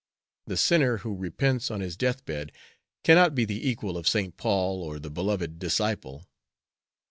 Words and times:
The 0.47 0.57
sinner 0.57 0.97
who 1.05 1.13
repents 1.15 1.69
on 1.69 1.79
his 1.79 1.95
death 1.95 2.25
bed 2.25 2.51
cannot 3.03 3.35
be 3.35 3.45
the 3.45 3.69
equal 3.69 3.97
of 3.97 4.07
St. 4.07 4.35
Paul 4.35 4.81
or 4.81 4.97
the 4.97 5.11
Beloved 5.11 5.59
Disciple." 5.59 6.25